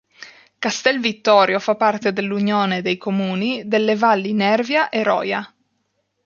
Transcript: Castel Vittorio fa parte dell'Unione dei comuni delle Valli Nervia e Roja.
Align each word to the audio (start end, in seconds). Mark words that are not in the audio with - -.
Castel 0.57 0.99
Vittorio 0.99 1.59
fa 1.59 1.75
parte 1.75 2.11
dell'Unione 2.11 2.81
dei 2.81 2.97
comuni 2.97 3.67
delle 3.67 3.95
Valli 3.95 4.33
Nervia 4.33 4.89
e 4.89 5.03
Roja. 5.03 5.53